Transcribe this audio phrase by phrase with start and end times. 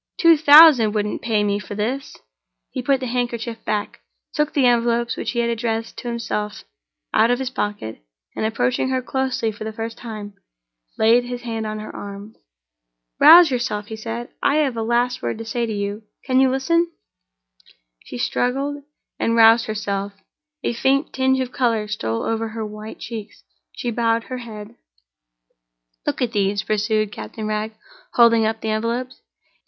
[0.17, 2.17] "Two thousand wouldn't pay me for this!"
[2.71, 3.99] He put the handkerchief back,
[4.33, 6.63] took the envelopes which he had addressed to himself
[7.13, 8.01] out of his pocket,
[8.35, 10.33] and, approaching her closely for the first time,
[10.97, 12.35] laid his hand on her arm.
[13.19, 16.01] "Rouse yourself," he said, "I have a last word to say to you.
[16.25, 16.91] Can you listen?"
[18.05, 18.83] She struggled,
[19.19, 24.73] and roused herself—a faint tinge of color stole over her white cheeks—she bowed her head.
[26.07, 27.73] "Look at these," pursued Captain Wragge,
[28.13, 29.21] holding up the envelopes.